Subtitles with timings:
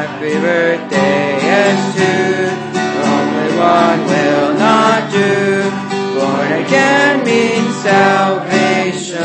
[0.00, 2.48] happy birthday as two.
[3.04, 5.70] Only one will not do.
[6.18, 9.22] Born again means salvation.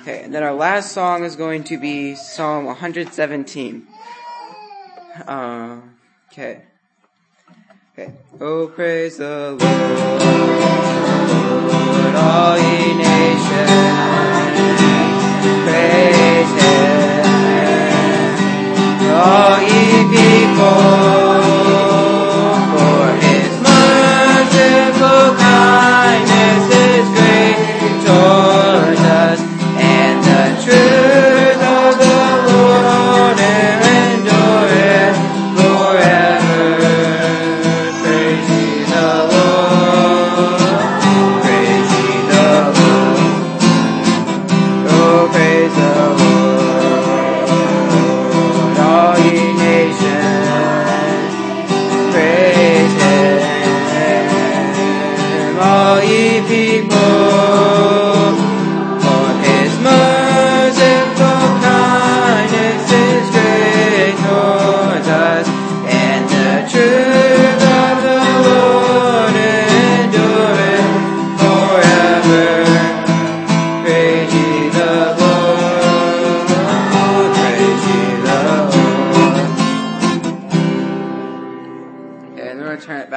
[0.00, 3.86] Okay, and then our last song is going to be Psalm 117.
[5.24, 5.80] Uh,
[6.32, 6.62] okay.
[8.00, 8.12] Okay.
[8.40, 9.60] Oh, praise the Lord,
[12.16, 13.76] all ye nations.
[15.66, 17.24] Praise Him,
[19.12, 19.84] all ye
[20.16, 20.80] people.
[22.72, 26.79] For His merciful kindness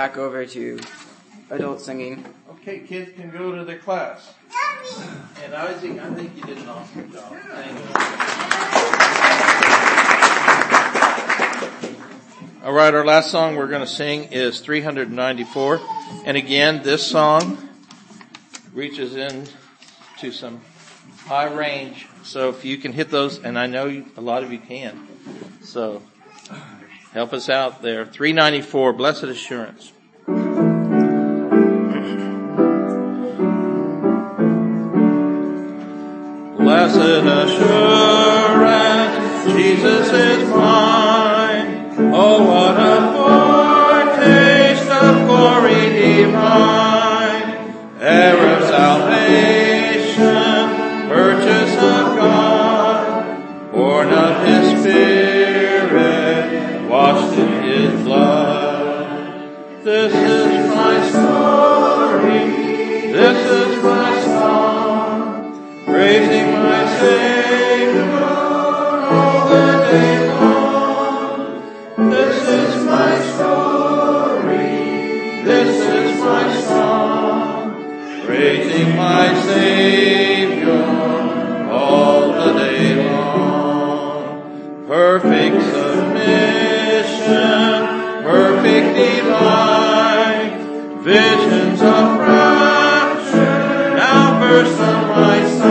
[0.04, 0.78] back over to
[1.50, 2.26] adult singing.
[2.50, 4.34] Okay, kids can go to their class.
[5.42, 7.34] And Isaac, I think you did an awesome job.
[7.48, 7.86] Thank you.
[12.66, 15.80] All right, our last song we're going to sing is 394.
[16.26, 17.70] And again, this song
[18.74, 19.48] reaches in
[20.20, 20.60] to some
[21.20, 22.10] high range.
[22.24, 25.08] So if you can hit those, and I know you, a lot of you can.
[25.62, 26.04] So
[27.14, 28.06] help us out there.
[28.06, 29.93] 394, Blessed Assurance.
[36.94, 39.16] Blessed assurance,
[39.52, 41.90] Jesus is mine.
[42.14, 43.12] Oh, what a
[44.14, 47.50] foretaste of glory divine.
[48.00, 48.43] Heir
[79.24, 80.84] my Savior
[81.72, 84.86] all the day long.
[84.88, 87.24] Perfect submission,
[88.24, 90.54] perfect delight,
[91.04, 95.63] visions of rapture now burst on my sight.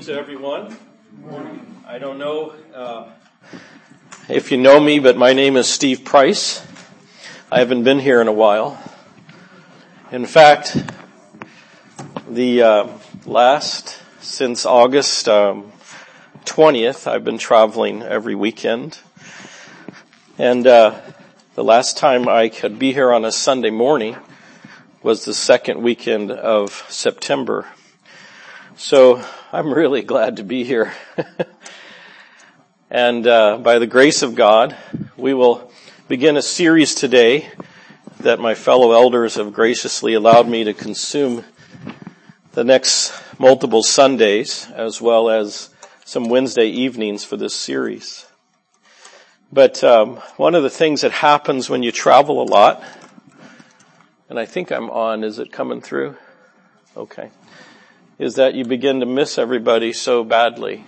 [0.00, 0.76] Morning to everyone.
[1.86, 3.10] I don't know uh,
[4.30, 6.66] if you know me, but my name is Steve Price.
[7.52, 8.82] I haven't been here in a while.
[10.10, 10.74] In fact,
[12.30, 12.88] the uh,
[13.26, 15.70] last since August um,
[16.46, 19.00] 20th, I've been traveling every weekend.
[20.38, 20.98] And uh,
[21.56, 24.16] the last time I could be here on a Sunday morning
[25.02, 27.66] was the second weekend of September.
[28.82, 29.22] So
[29.52, 30.94] I'm really glad to be here.
[32.90, 34.74] and uh, by the grace of God,
[35.18, 35.70] we will
[36.08, 37.50] begin a series today
[38.20, 41.44] that my fellow elders have graciously allowed me to consume
[42.52, 45.68] the next multiple Sundays as well as
[46.06, 48.26] some Wednesday evenings for this series.
[49.52, 52.82] But um, one of the things that happens when you travel a lot,
[54.30, 56.16] and I think I'm on, is it coming through?
[56.96, 57.30] Okay.
[58.20, 60.84] Is that you begin to miss everybody so badly.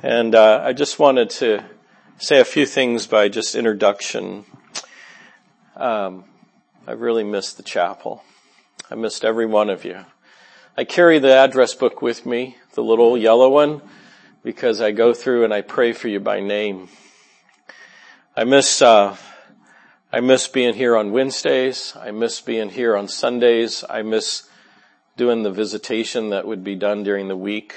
[0.00, 1.64] And uh, I just wanted to
[2.18, 4.44] say a few things by just introduction.
[5.74, 6.22] Um,
[6.86, 8.22] I really missed the chapel.
[8.88, 10.04] I missed every one of you.
[10.76, 13.82] I carry the address book with me, the little yellow one,
[14.44, 16.90] because I go through and I pray for you by name.
[18.36, 19.16] I miss, uh,
[20.12, 21.96] I miss being here on Wednesdays.
[22.00, 23.82] I miss being here on Sundays.
[23.90, 24.48] I miss
[25.20, 27.74] doing the visitation that would be done during the week.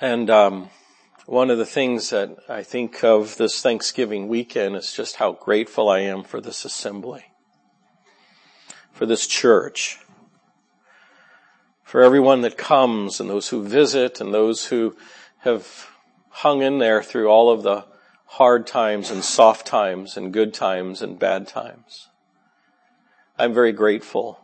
[0.00, 0.70] And um,
[1.26, 5.90] one of the things that I think of this Thanksgiving weekend is just how grateful
[5.90, 7.26] I am for this assembly,
[8.92, 9.98] for this church
[11.82, 14.96] for everyone that comes and those who visit and those who
[15.40, 15.90] have
[16.30, 17.84] hung in there through all of the
[18.24, 22.08] hard times and soft times and good times and bad times.
[23.38, 24.40] I'm very grateful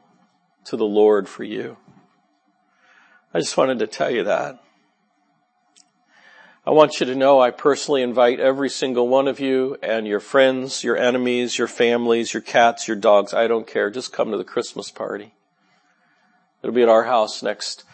[0.65, 1.77] to the Lord for you.
[3.33, 4.61] I just wanted to tell you that.
[6.67, 10.21] I want you to know I personally invite every single one of you and your
[10.21, 13.33] friends, your enemies, your families, your cats, your dogs.
[13.33, 13.91] I don't care.
[13.91, 15.33] Just come to the Christmas party.
[16.63, 17.85] It'll be at our house next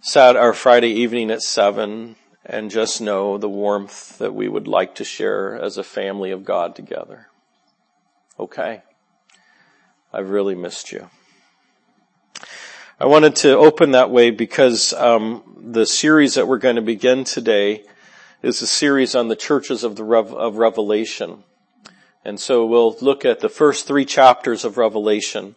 [0.00, 4.94] Saturday or Friday evening at seven and just know the warmth that we would like
[4.94, 7.26] to share as a family of God together.
[8.38, 8.82] Okay.
[10.12, 11.10] I've really missed you.
[13.02, 17.24] I wanted to open that way because um, the series that we're going to begin
[17.24, 17.84] today
[18.42, 21.42] is a series on the churches of the of Revelation,
[22.26, 25.56] and so we'll look at the first three chapters of Revelation,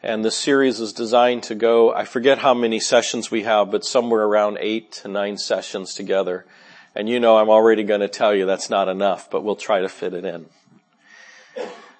[0.00, 3.84] and the series is designed to go, I forget how many sessions we have, but
[3.84, 6.46] somewhere around eight to nine sessions together.
[6.94, 9.80] And you know I'm already going to tell you that's not enough, but we'll try
[9.80, 10.46] to fit it in.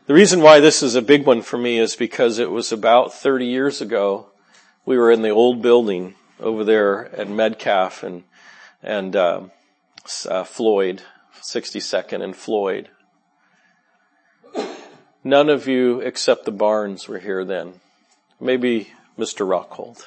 [0.06, 3.12] The reason why this is a big one for me is because it was about
[3.12, 4.28] 30 years ago.
[4.86, 8.22] We were in the old building over there at Metcalf and,
[8.82, 9.40] and, uh,
[10.28, 11.02] uh, Floyd,
[11.42, 12.88] 62nd and Floyd.
[15.24, 17.80] None of you except the Barnes were here then.
[18.40, 19.44] Maybe Mr.
[19.44, 20.04] Rockhold.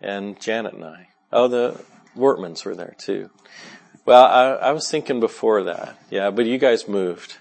[0.00, 1.08] And Janet and I.
[1.32, 1.80] Oh, the
[2.16, 3.30] Wortmans were there too.
[4.04, 5.96] Well, I, I was thinking before that.
[6.10, 7.36] Yeah, but you guys moved.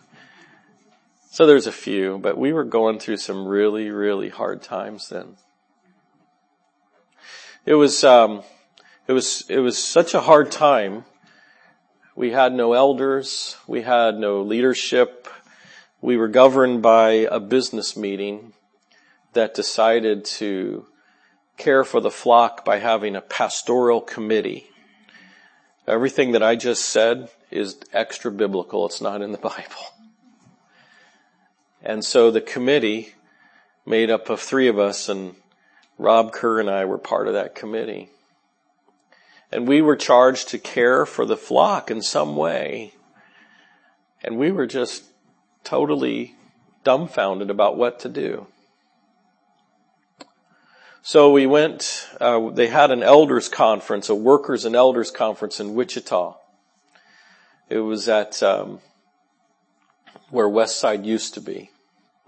[1.32, 5.38] So there's a few, but we were going through some really, really hard times then.
[7.66, 8.44] It was, um,
[9.08, 11.06] it was, it was such a hard time.
[12.16, 13.58] We had no elders.
[13.66, 15.28] We had no leadership
[16.02, 18.54] we were governed by a business meeting
[19.34, 20.88] that decided to
[21.58, 24.68] care for the flock by having a pastoral committee.
[25.88, 28.86] Everything that I just said is extra biblical.
[28.88, 30.00] It's not in the Bible.
[31.84, 33.16] And so the committee
[33.86, 35.36] made up of three of us and
[35.98, 38.10] Rob Kerr and I were part of that committee.
[39.52, 42.94] And we were charged to care for the flock in some way.
[44.24, 45.04] And we were just
[45.64, 46.36] totally
[46.84, 48.48] dumbfounded about what to do.
[51.04, 55.74] So we went, uh, they had an elders conference, a workers and elders conference in
[55.74, 56.38] Wichita.
[57.70, 58.80] It was at, um,
[60.30, 61.71] where West Side used to be,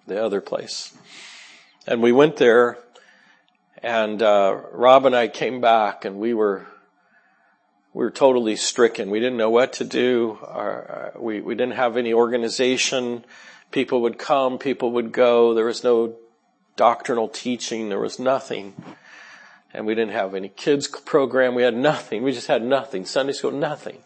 [0.08, 0.96] the other place.
[1.88, 2.78] And we went there
[3.82, 6.68] and, uh, Rob and I came back and we were
[7.94, 9.12] we were totally stricken.
[9.12, 10.40] We didn't know what to do.
[10.42, 13.24] Our, we, we didn't have any organization.
[13.70, 15.54] People would come, people would go.
[15.54, 16.16] There was no
[16.76, 17.90] doctrinal teaching.
[17.90, 18.74] There was nothing.
[19.74, 21.54] And we didn't have any kids program.
[21.54, 22.24] We had nothing.
[22.24, 23.06] We just had nothing.
[23.06, 24.00] Sunday school, nothing.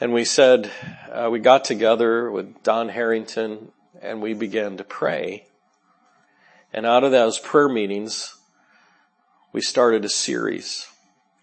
[0.00, 0.70] And we said,
[1.10, 5.46] uh, we got together with Don Harrington and we began to pray.
[6.72, 8.36] And out of those prayer meetings,
[9.52, 10.86] we started a series.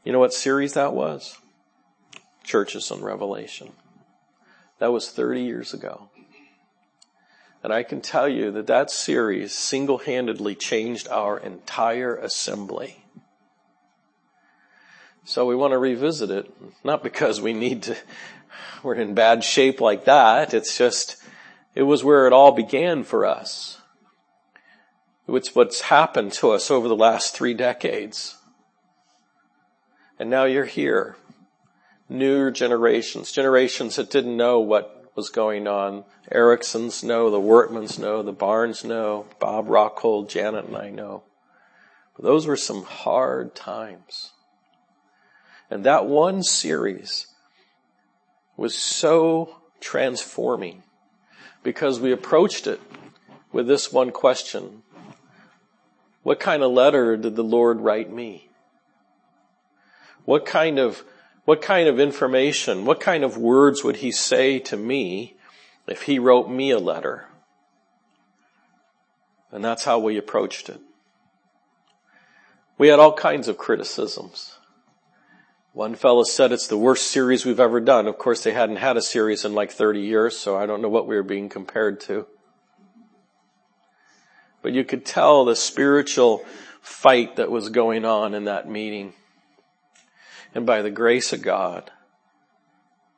[0.03, 1.37] You know what series that was?
[2.43, 3.71] Churches on Revelation.
[4.79, 6.09] That was 30 years ago.
[7.63, 13.03] And I can tell you that that series single-handedly changed our entire assembly.
[15.23, 17.97] So we want to revisit it, not because we need to,
[18.83, 20.53] we're in bad shape like that.
[20.53, 21.15] It's just,
[21.75, 23.79] it was where it all began for us.
[25.27, 28.37] It's what's happened to us over the last three decades.
[30.17, 31.17] And now you're here.
[32.07, 36.05] Newer generations, generations that didn't know what was going on.
[36.31, 41.23] Ericksons know, the Wortmans know, the Barnes know, Bob Rockhold, Janet and I know.
[42.15, 44.31] But those were some hard times.
[45.69, 47.27] And that one series
[48.55, 50.83] was so transforming
[51.63, 52.79] because we approached it
[53.51, 54.83] with this one question.
[56.23, 58.49] What kind of letter did the Lord write me?
[60.25, 61.03] What kind of,
[61.45, 65.35] what kind of information, what kind of words would he say to me
[65.87, 67.27] if he wrote me a letter?
[69.51, 70.81] And that's how we approached it.
[72.77, 74.54] We had all kinds of criticisms.
[75.75, 78.07] One fellow said it's the worst series we've ever done.
[78.07, 80.87] Of course, they hadn't had a series in like 30 years, so I don't know
[80.87, 82.27] what we were being compared to.
[84.61, 86.45] But you could tell the spiritual
[86.79, 89.15] fight that was going on in that meeting.
[90.53, 91.91] And by the grace of God,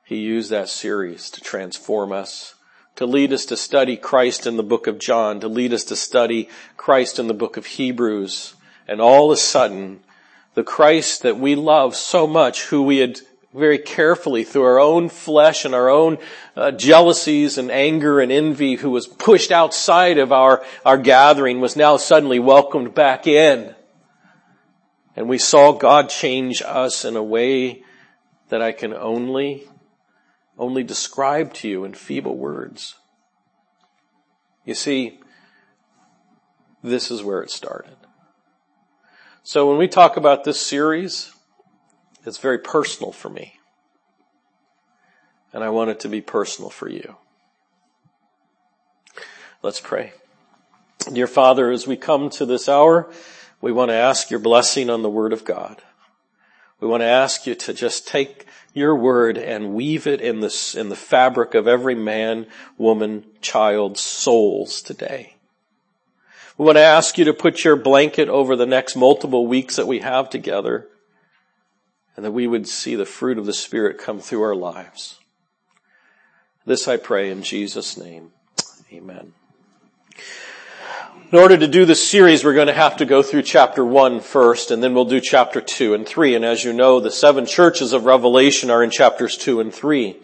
[0.03, 2.55] He used that series to transform us,
[2.95, 5.95] to lead us to study Christ in the book of John, to lead us to
[5.95, 8.55] study Christ in the book of Hebrews.
[8.87, 9.99] And all of a sudden,
[10.57, 13.19] the Christ that we love so much, who we had
[13.53, 16.17] very carefully through our own flesh and our own
[16.55, 21.75] uh, jealousies and anger and envy who was pushed outside of our, our gathering was
[21.75, 23.75] now suddenly welcomed back in.
[25.15, 27.83] And we saw God change us in a way
[28.49, 29.69] that I can only,
[30.57, 32.95] only describe to you in feeble words.
[34.65, 35.19] You see,
[36.81, 37.96] this is where it started.
[39.47, 41.31] So when we talk about this series,
[42.25, 43.57] it's very personal for me.
[45.53, 47.15] And I want it to be personal for you.
[49.63, 50.11] Let's pray.
[51.13, 53.09] Dear Father, as we come to this hour,
[53.61, 55.81] we want to ask your blessing on the Word of God.
[56.81, 60.75] We want to ask you to just take your word and weave it in the,
[60.77, 65.36] in the fabric of every man, woman, child's souls today.
[66.57, 69.85] We want to ask you to put your blanket over the next multiple weeks that
[69.85, 70.87] we have together
[72.15, 75.19] and that we would see the fruit of the Spirit come through our lives.
[76.65, 78.31] This I pray in Jesus' name.
[78.91, 79.33] Amen.
[81.31, 84.19] In order to do this series, we're going to have to go through chapter one
[84.19, 86.33] first, and then we'll do chapter two and three.
[86.33, 90.15] And as you know, the seven churches of Revelation are in chapters two and three.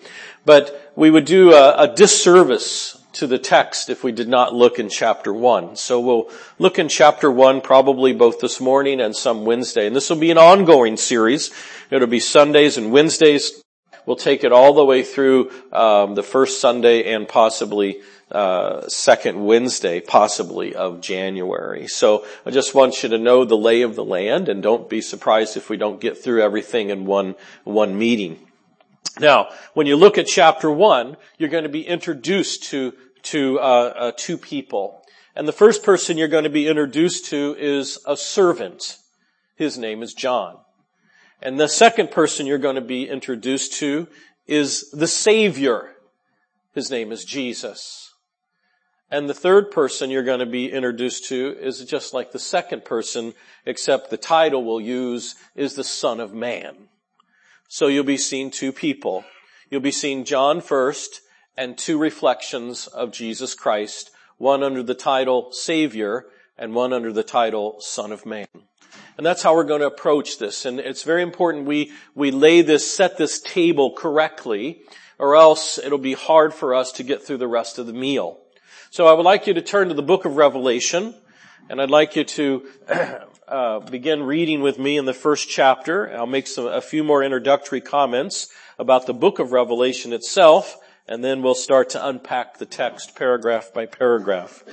[0.45, 4.79] But we would do a, a disservice to the text if we did not look
[4.79, 5.75] in chapter one.
[5.75, 6.29] So we'll
[6.59, 9.87] look in chapter one probably both this morning and some Wednesday.
[9.87, 11.51] And this will be an ongoing series.
[11.89, 13.63] It'll be Sundays and Wednesdays.
[14.05, 18.01] We'll take it all the way through um, the first Sunday and possibly
[18.31, 21.87] uh, second Wednesday, possibly of January.
[21.87, 25.01] So I just want you to know the lay of the land, and don't be
[25.01, 28.39] surprised if we don't get through everything in one one meeting.
[29.19, 32.93] Now, when you look at chapter one, you're going to be introduced to
[33.23, 35.01] to uh, uh, two people,
[35.35, 38.97] and the first person you're going to be introduced to is a servant.
[39.55, 40.57] His name is John.
[41.41, 44.07] And the second person you're going to be introduced to
[44.47, 45.95] is the Savior.
[46.73, 48.13] His name is Jesus.
[49.11, 52.83] And the third person you're going to be introduced to is just like the second
[52.83, 53.33] person,
[53.65, 56.75] except the title we'll use is the Son of Man.
[57.67, 59.25] So you'll be seeing two people.
[59.69, 61.21] You'll be seeing John first
[61.57, 66.25] and two reflections of Jesus Christ, one under the title Savior
[66.57, 68.47] and one under the title Son of Man.
[69.17, 70.65] And that's how we're going to approach this.
[70.65, 74.81] And it's very important we, we lay this, set this table correctly,
[75.19, 78.39] or else it'll be hard for us to get through the rest of the meal.
[78.89, 81.15] So I would like you to turn to the book of Revelation,
[81.69, 82.67] and I'd like you to
[83.47, 86.15] uh, begin reading with me in the first chapter.
[86.15, 88.47] I'll make some, a few more introductory comments
[88.79, 93.73] about the book of Revelation itself, and then we'll start to unpack the text paragraph
[93.73, 94.63] by paragraph.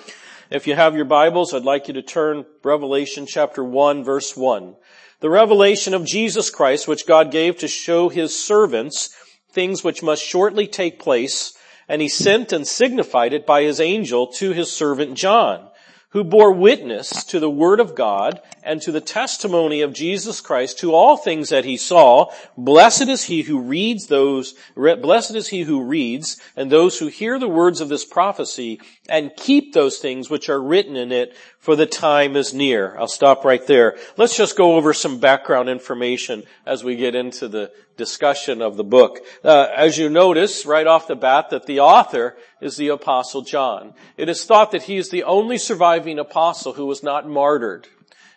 [0.50, 4.77] If you have your Bibles, I'd like you to turn Revelation chapter 1 verse 1.
[5.21, 9.15] The revelation of Jesus Christ, which God gave to show his servants
[9.50, 11.53] things which must shortly take place,
[11.89, 15.70] and he sent and signified it by his angel to his servant John,
[16.11, 20.79] who bore witness to the word of God and to the testimony of Jesus Christ
[20.81, 22.33] to all things that he saw.
[22.57, 27.38] Blessed is he who reads those, blessed is he who reads and those who hear
[27.38, 31.76] the words of this prophecy and keep those things which are written in it for
[31.76, 32.97] the time is near.
[32.97, 33.99] I'll stop right there.
[34.17, 38.85] Let's just go over some background information as we get into the discussion of the
[38.85, 39.19] book.
[39.45, 43.93] Uh, as you notice right off the bat that the author is the apostle John.
[44.17, 47.88] It is thought that he is the only surviving apostle who was not martyred.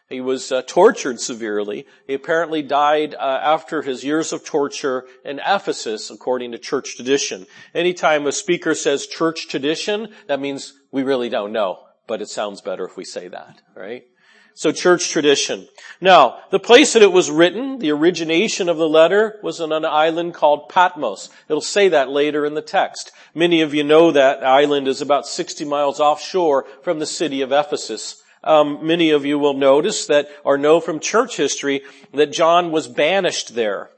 [0.09, 1.87] He was uh, tortured severely.
[2.05, 7.47] He apparently died uh, after his years of torture in Ephesus, according to church tradition.
[7.73, 12.61] Anytime a speaker says church tradition, that means we really don't know but it sounds
[12.61, 14.03] better if we say that, right?
[14.55, 15.67] So church tradition.
[15.99, 19.83] Now, the place that it was written, the origination of the letter was on an
[19.83, 21.29] island called Patmos.
[21.49, 23.11] It'll say that later in the text.
[23.33, 27.51] Many of you know that island is about 60 miles offshore from the city of
[27.51, 28.21] Ephesus.
[28.43, 31.81] Um, many of you will notice that, or know from church history,
[32.13, 33.89] that John was banished there.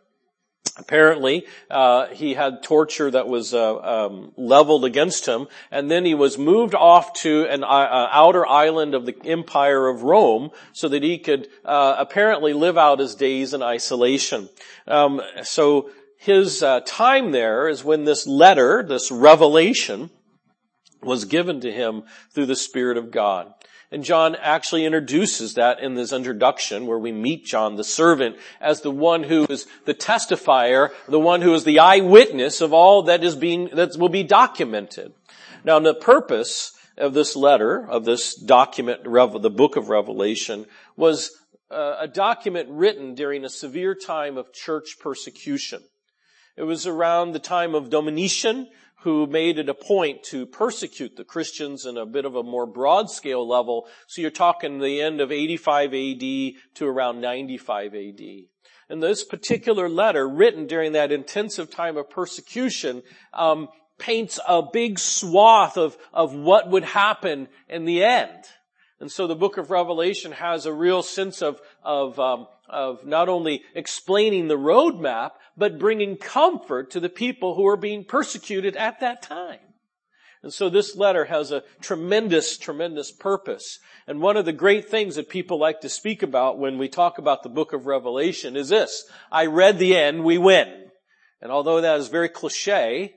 [0.78, 6.14] Apparently, uh, he had torture that was uh, um, leveled against him, and then he
[6.14, 10.90] was moved off to an uh, uh, outer island of the Empire of Rome, so
[10.90, 14.50] that he could uh, apparently live out his days in isolation.
[14.86, 20.10] Um, so his uh, time there is when this letter, this revelation,
[21.02, 23.54] was given to him through the Spirit of God.
[23.92, 28.82] And John actually introduces that in this introduction where we meet John, the servant, as
[28.82, 33.24] the one who is the testifier, the one who is the eyewitness of all that
[33.24, 35.14] is being, that will be documented.
[35.64, 40.66] Now the purpose of this letter, of this document, the book of Revelation,
[40.96, 41.32] was
[41.70, 45.84] uh, a document written during a severe time of church persecution.
[46.56, 48.68] It was around the time of Domitian,
[49.06, 52.66] who made it a point to persecute the Christians in a bit of a more
[52.66, 53.88] broad scale level.
[54.08, 56.20] So you're talking the end of 85 AD
[56.74, 58.22] to around 95 AD.
[58.90, 63.68] And this particular letter, written during that intensive time of persecution, um,
[64.00, 68.44] paints a big swath of, of what would happen in the end.
[69.00, 73.28] And so the book of Revelation has a real sense of, of, um, of not
[73.28, 79.02] only explaining the roadmap, but bringing comfort to the people who are being persecuted at
[79.02, 79.60] that time.
[80.44, 83.80] And so this letter has a tremendous, tremendous purpose.
[84.06, 87.18] And one of the great things that people like to speak about when we talk
[87.18, 89.06] about the book of Revelation is this.
[89.32, 90.86] I read the end, we win.
[91.42, 93.16] And although that is very cliche,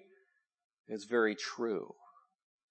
[0.88, 1.94] it's very true.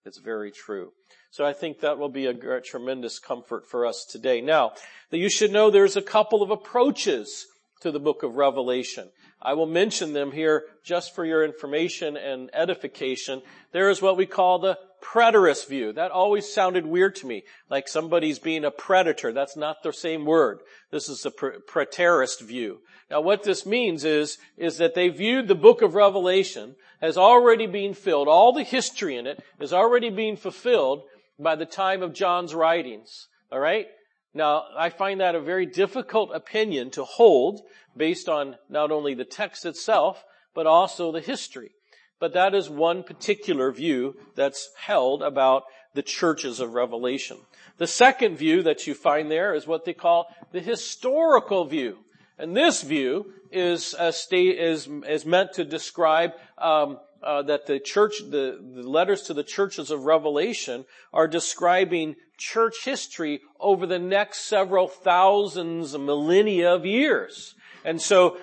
[0.06, 0.92] It's very true.
[1.38, 4.42] So I think that will be a tremendous comfort for us today.
[4.42, 4.72] Now,
[5.12, 7.46] you should know there's a couple of approaches
[7.82, 9.12] to the book of Revelation.
[9.40, 13.44] I will mention them here just for your information and edification.
[13.72, 15.94] There is what we call the preterist view.
[15.94, 19.32] That always sounded weird to me, like somebody's being a predator.
[19.32, 20.62] That's not the same word.
[20.90, 22.80] This is the preterist view.
[23.12, 27.68] Now what this means is, is that they viewed the book of Revelation as already
[27.68, 28.28] being filled.
[28.28, 31.04] All the history in it is already being fulfilled
[31.40, 33.28] by the time of John's writings.
[33.52, 33.88] Alright?
[34.34, 37.62] Now, I find that a very difficult opinion to hold
[37.96, 40.24] based on not only the text itself,
[40.54, 41.72] but also the history.
[42.20, 47.38] But that is one particular view that's held about the churches of Revelation.
[47.78, 52.00] The second view that you find there is what they call the historical view.
[52.38, 58.20] And this view is, state, is, is meant to describe um, uh, that the church,
[58.30, 64.46] the, the letters to the churches of Revelation are describing church history over the next
[64.46, 67.56] several thousands, millennia of years.
[67.84, 68.38] And so,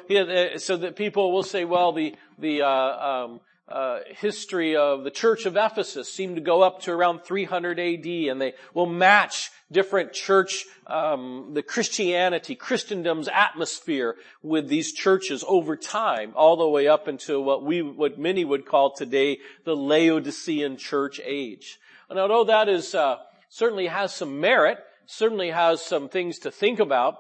[0.57, 5.46] so that people will say, well, the, the, uh, um, uh, history of the church
[5.46, 10.12] of Ephesus seemed to go up to around 300 AD and they will match different
[10.12, 17.09] church, um, the Christianity, Christendom's atmosphere with these churches over time, all the way up
[17.09, 21.79] into what we, what many would call today the Laodicean church age.
[22.11, 23.16] And although that is, uh,
[23.48, 27.18] certainly has some merit, certainly has some things to think about,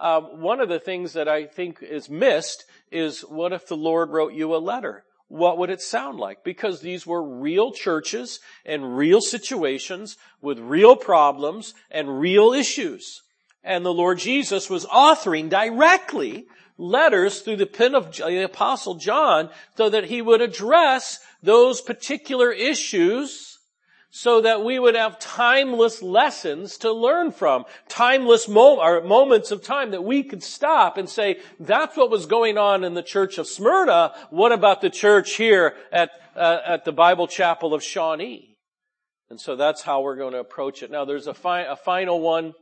[0.00, 4.10] um, one of the things that I think is missed is what if the Lord
[4.10, 5.04] wrote you a letter?
[5.34, 6.44] What would it sound like?
[6.44, 13.20] Because these were real churches and real situations with real problems and real issues.
[13.64, 16.46] And the Lord Jesus was authoring directly
[16.78, 22.52] letters through the pen of the apostle John so that he would address those particular
[22.52, 23.53] issues
[24.16, 29.60] so that we would have timeless lessons to learn from, timeless mo- or moments of
[29.60, 33.38] time that we could stop and say, that's what was going on in the church
[33.38, 34.14] of Smyrna.
[34.30, 38.56] What about the church here at, uh, at the Bible Chapel of Shawnee?
[39.30, 40.92] And so that's how we're going to approach it.
[40.92, 42.54] Now there's a, fi- a final one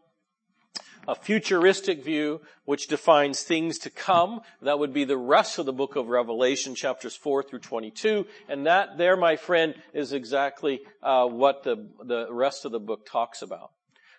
[1.09, 4.41] a futuristic view which defines things to come.
[4.61, 8.27] That would be the rest of the book of Revelation, chapters 4 through 22.
[8.49, 13.07] And that there, my friend, is exactly uh, what the, the rest of the book
[13.07, 13.73] talks about.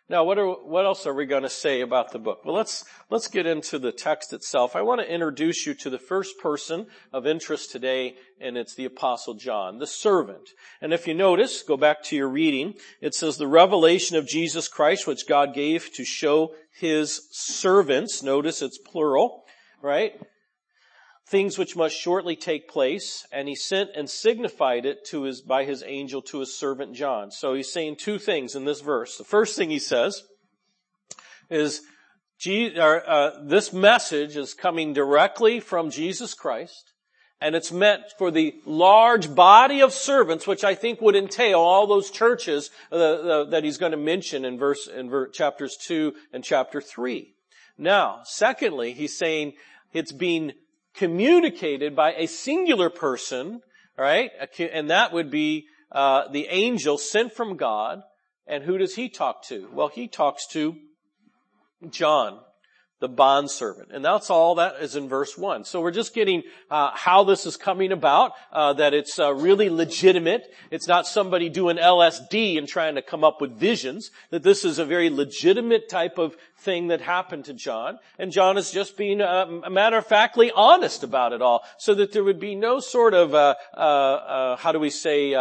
[0.09, 2.43] Now, what, are, what else are we going to say about the book?
[2.43, 4.75] Well, let's, let's get into the text itself.
[4.75, 8.83] I want to introduce you to the first person of interest today, and it's the
[8.83, 10.49] apostle John, the servant.
[10.81, 14.67] And if you notice, go back to your reading, it says the revelation of Jesus
[14.67, 18.21] Christ, which God gave to show his servants.
[18.21, 19.45] Notice it's plural,
[19.81, 20.19] right?
[21.27, 25.63] Things which must shortly take place, and he sent and signified it to his, by
[25.63, 27.31] his angel to his servant John.
[27.31, 29.17] So he's saying two things in this verse.
[29.17, 30.23] The first thing he says
[31.49, 31.81] is,
[32.45, 36.91] uh, this message is coming directly from Jesus Christ,
[37.39, 41.87] and it's meant for the large body of servants, which I think would entail all
[41.87, 46.43] those churches uh, uh, that he's going to mention in verse, in chapters 2 and
[46.43, 47.33] chapter 3.
[47.77, 49.53] Now, secondly, he's saying
[49.93, 50.53] it's being
[50.93, 53.61] communicated by a singular person,
[53.97, 54.31] right?
[54.59, 58.01] And that would be uh, the angel sent from God.
[58.45, 59.69] And who does he talk to?
[59.71, 60.75] Well, he talks to
[61.89, 62.39] John
[63.03, 63.89] the bondservant.
[63.91, 65.65] And that's all that is in verse 1.
[65.65, 69.69] So we're just getting uh, how this is coming about, uh, that it's uh, really
[69.69, 70.49] legitimate.
[70.71, 74.79] It's not somebody doing LSD and trying to come up with visions, that this is
[74.79, 77.99] a very legitimate type of thing that happened to John.
[78.17, 82.13] And John is just being uh, matter of factly honest about it all, so that
[82.13, 85.33] there would be no sort of, uh, uh, how do we say,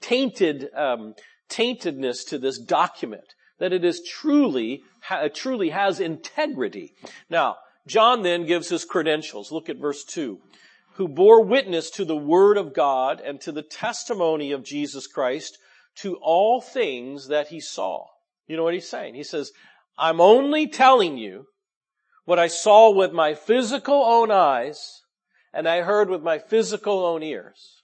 [0.00, 1.14] tainted, um,
[1.48, 6.94] taintedness to this document that it is truly, Uh, truly has integrity.
[7.28, 9.50] Now, John then gives his credentials.
[9.50, 10.38] Look at verse 2.
[10.94, 15.58] Who bore witness to the word of God and to the testimony of Jesus Christ
[15.96, 18.06] to all things that he saw.
[18.46, 19.14] You know what he's saying?
[19.14, 19.52] He says,
[19.98, 21.46] I'm only telling you
[22.24, 25.02] what I saw with my physical own eyes
[25.52, 27.82] and I heard with my physical own ears.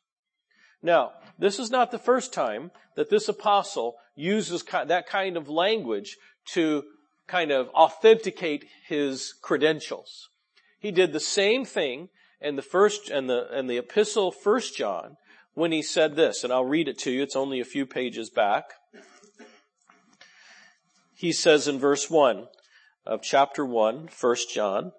[0.82, 6.16] Now, this is not the first time that this apostle uses that kind of language
[6.52, 6.84] to
[7.28, 10.30] kind of authenticate his credentials.
[10.80, 12.08] He did the same thing
[12.40, 15.16] in the first and the and the epistle first John
[15.54, 17.22] when he said this, and I'll read it to you.
[17.22, 18.74] It's only a few pages back.
[21.14, 22.46] He says in verse 1
[23.04, 24.92] of chapter 1, 1 John,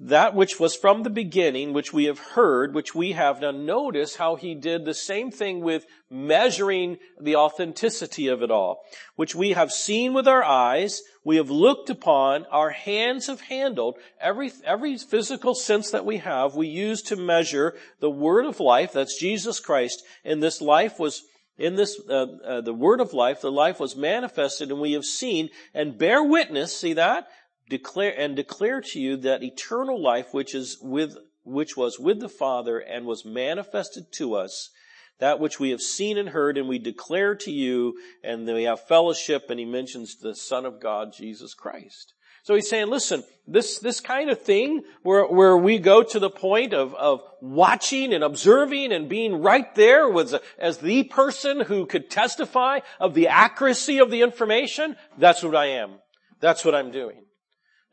[0.00, 3.40] that which was from the beginning, which we have heard, which we have.
[3.40, 8.82] Now notice how he did the same thing with measuring the authenticity of it all,
[9.14, 13.96] which we have seen with our eyes, we have looked upon, our hands have handled,
[14.20, 18.92] every, every physical sense that we have, we use to measure the word of life,
[18.92, 21.22] that's Jesus Christ, and this life was
[21.56, 25.04] in this, uh, uh, the word of life, the life was manifested and we have
[25.04, 27.28] seen and bear witness, see that?
[27.68, 32.28] Declare and declare to you that eternal life which is with which was with the
[32.28, 34.70] Father and was manifested to us,
[35.18, 38.80] that which we have seen and heard, and we declare to you, and we have
[38.86, 42.14] fellowship, and he mentions the Son of God, Jesus Christ.
[42.44, 46.28] So he's saying, listen, this, this kind of thing where, where we go to the
[46.28, 51.86] point of, of watching and observing and being right there with, as the person who
[51.86, 55.92] could testify of the accuracy of the information, that's what I am.
[56.40, 57.24] That's what I'm doing.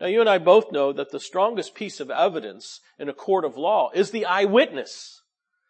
[0.01, 3.45] Now you and I both know that the strongest piece of evidence in a court
[3.45, 5.21] of law is the eyewitness.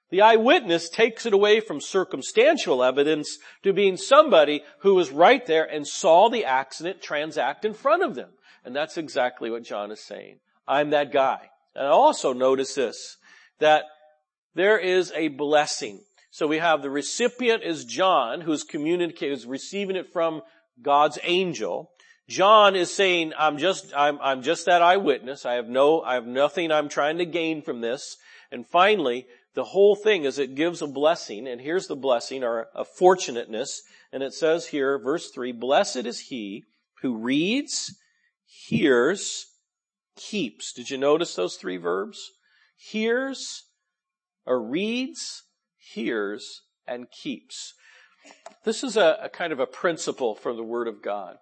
[0.10, 5.66] The eyewitness takes it away from circumstantial evidence to being somebody who was right there
[5.66, 8.30] and saw the accident transact in front of them.
[8.64, 10.40] And that's exactly what John is saying.
[10.66, 11.50] I'm that guy.
[11.76, 13.18] And I also notice this,
[13.60, 13.84] that
[14.56, 16.04] there is a blessing.
[16.30, 20.42] So we have the recipient is John, who's communicating, who's receiving it from
[20.82, 21.92] God's angel.
[22.32, 25.46] John is saying, I'm just, I'm, I'm just that eyewitness.
[25.46, 28.16] I have no, I have nothing I'm trying to gain from this.
[28.54, 32.70] And finally, the whole thing is it gives a blessing, and here's the blessing, or
[32.74, 33.82] a fortunateness,
[34.14, 36.64] and it says here, verse 3, Blessed is he
[37.02, 37.98] who reads,
[38.46, 39.48] hears,
[40.16, 40.72] keeps.
[40.72, 42.32] Did you notice those three verbs?
[42.78, 43.66] Hears,
[44.46, 45.44] or reads,
[45.78, 47.74] hears, and keeps.
[48.64, 51.36] This is a, a kind of a principle from the Word of God.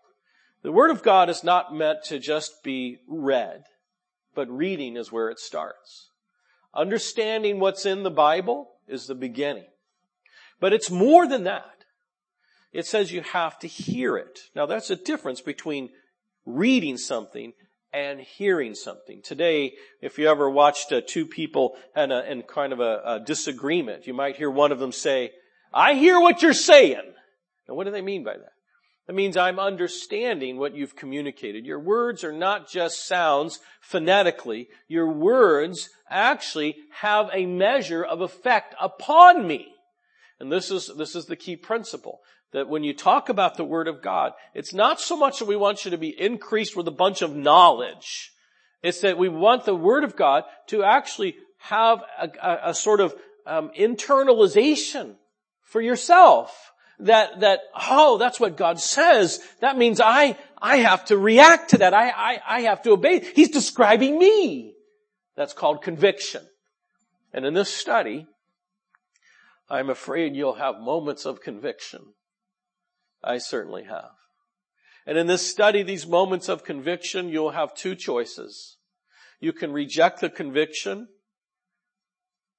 [0.62, 3.64] The Word of God is not meant to just be read,
[4.36, 6.10] but reading is where it starts.
[6.74, 9.66] Understanding what's in the Bible is the beginning.
[10.60, 11.86] But it's more than that.
[12.72, 14.40] It says you have to hear it.
[14.54, 15.90] Now that's a difference between
[16.46, 17.54] reading something
[17.92, 19.22] and hearing something.
[19.24, 23.20] Today, if you ever watched uh, two people in, a, in kind of a, a
[23.20, 25.32] disagreement, you might hear one of them say,
[25.74, 27.14] I hear what you're saying.
[27.68, 28.54] Now what do they mean by that?
[29.10, 31.66] That means I'm understanding what you've communicated.
[31.66, 34.70] Your words are not just sounds phonetically.
[34.88, 39.74] Your words actually have a measure of effect upon me.
[40.40, 42.20] And this is, this is the key principle.
[42.52, 45.56] That when you talk about the Word of God, it's not so much that we
[45.56, 48.32] want you to be increased with a bunch of knowledge.
[48.84, 53.00] It's that we want the Word of God to actually have a, a, a sort
[53.00, 53.16] of
[53.48, 55.16] um, internalization
[55.64, 59.40] for yourself that, that, oh, that's what God says.
[59.62, 61.94] That means I, I have to react to that.
[61.94, 63.20] I, I, I have to obey.
[63.20, 64.74] He's describing me.
[65.36, 66.44] That's called conviction.
[67.34, 68.28] And in this study,
[69.70, 72.02] I'm afraid you'll have moments of conviction.
[73.24, 74.12] I certainly have.
[75.06, 78.78] And in this study, these moments of conviction, you'll have two choices.
[79.40, 81.08] You can reject the conviction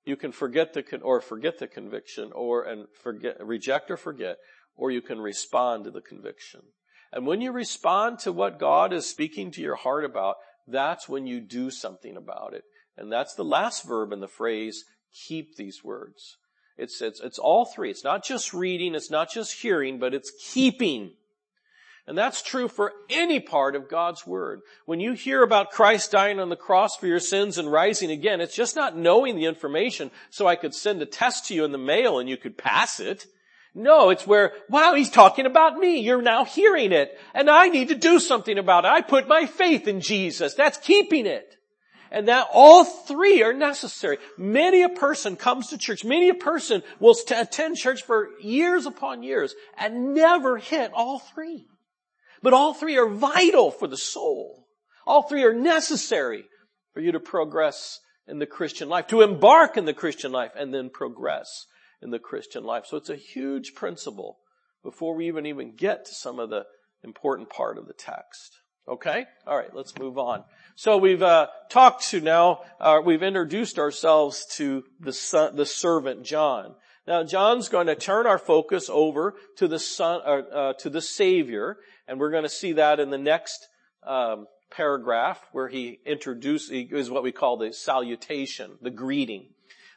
[0.04, 4.38] you can forget the, or forget the conviction or, and forget, reject or forget,
[4.76, 6.60] or you can respond to the conviction.
[7.12, 10.36] And when you respond to what God is speaking to your heart about,
[10.66, 12.62] that's when you do something about it.
[12.96, 16.36] And that's the last verb in the phrase, keep these words.
[16.76, 17.90] It's, it's, it's all three.
[17.90, 21.12] It's not just reading, it's not just hearing, but it's keeping.
[22.10, 24.62] And that's true for any part of God's Word.
[24.84, 28.40] When you hear about Christ dying on the cross for your sins and rising again,
[28.40, 31.70] it's just not knowing the information so I could send a test to you in
[31.70, 33.26] the mail and you could pass it.
[33.76, 36.00] No, it's where, wow, he's talking about me.
[36.00, 37.16] You're now hearing it.
[37.32, 38.88] And I need to do something about it.
[38.88, 40.54] I put my faith in Jesus.
[40.54, 41.58] That's keeping it.
[42.10, 44.18] And that all three are necessary.
[44.36, 46.04] Many a person comes to church.
[46.04, 51.68] Many a person will attend church for years upon years and never hit all three.
[52.42, 54.66] But all three are vital for the soul.
[55.06, 56.44] All three are necessary
[56.94, 60.72] for you to progress in the Christian life, to embark in the Christian life and
[60.72, 61.66] then progress
[62.00, 62.86] in the Christian life.
[62.86, 64.38] So it's a huge principle
[64.82, 66.64] before we even even get to some of the
[67.02, 68.60] important part of the text.
[68.88, 69.26] Okay?
[69.46, 70.44] All right, let's move on.
[70.74, 76.24] So we've uh, talked to now, uh, we've introduced ourselves to the son, the servant
[76.24, 76.74] John.
[77.10, 81.02] Now John's going to turn our focus over to the son, uh, uh to the
[81.02, 83.66] Savior, and we're going to see that in the next
[84.06, 89.48] um, paragraph where he introduces is what we call the salutation, the greeting.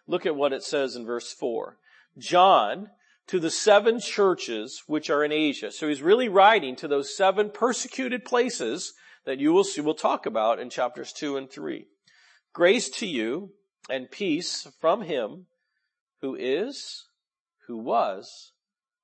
[0.07, 1.77] Look at what it says in verse 4.
[2.17, 2.89] John,
[3.27, 5.71] to the seven churches which are in Asia.
[5.71, 8.91] So he's really writing to those seven persecuted places
[9.27, 11.85] that you will see, we'll talk about in chapters 2 and 3.
[12.53, 13.51] Grace to you
[13.87, 15.45] and peace from him
[16.23, 17.05] who is,
[17.67, 18.53] who was,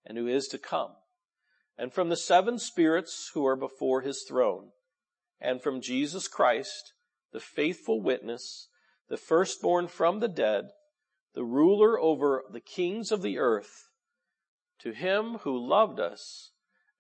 [0.04, 0.94] and who is to come
[1.80, 4.72] and from the seven spirits who are before his throne,
[5.40, 6.94] and from Jesus Christ,
[7.32, 8.68] the faithful witness,
[9.08, 10.66] the firstborn from the dead,
[11.34, 13.88] the ruler over the kings of the earth,
[14.80, 16.52] to him who loved us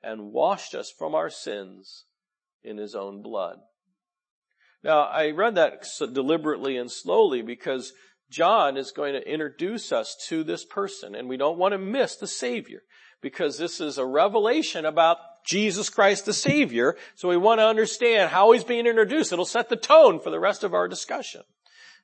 [0.02, 2.06] and washed us from our sins
[2.64, 3.58] in his own blood.
[4.82, 7.92] Now, I read that deliberately and slowly because
[8.30, 12.16] John is going to introduce us to this person and we don't want to miss
[12.16, 12.84] the Savior
[13.22, 16.96] because this is a revelation about Jesus Christ the Savior.
[17.16, 19.34] So we want to understand how he's being introduced.
[19.34, 21.42] It'll set the tone for the rest of our discussion.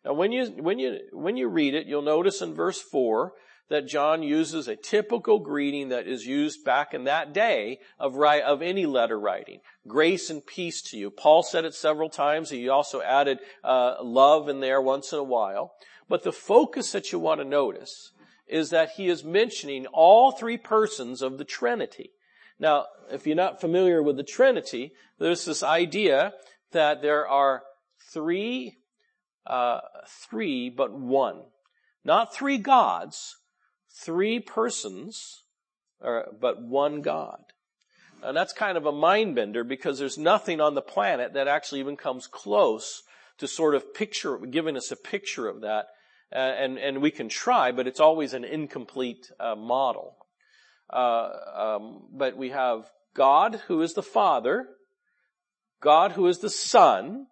[0.03, 3.33] Now when you, when you, when you read it, you'll notice in verse 4
[3.69, 8.61] that John uses a typical greeting that is used back in that day of, of
[8.61, 9.59] any letter writing.
[9.87, 11.09] Grace and peace to you.
[11.09, 12.51] Paul said it several times.
[12.51, 15.73] He also added uh, love in there once in a while.
[16.07, 18.11] But the focus that you want to notice
[18.47, 22.11] is that he is mentioning all three persons of the Trinity.
[22.59, 26.33] Now, if you're not familiar with the Trinity, there's this idea
[26.71, 27.63] that there are
[28.11, 28.77] three,
[29.47, 31.41] uh, three but one.
[32.03, 33.37] Not three gods,
[33.89, 35.43] three persons,
[35.99, 37.39] or, but one God.
[38.21, 41.79] And that's kind of a mind bender because there's nothing on the planet that actually
[41.79, 43.03] even comes close
[43.37, 45.87] to sort of picture, giving us a picture of that
[46.33, 50.17] uh, and and we can try, but it's always an incomplete uh, model.
[50.91, 52.85] Uh, um, but we have
[53.15, 54.67] God who is the Father,
[55.81, 57.27] God who is the Son,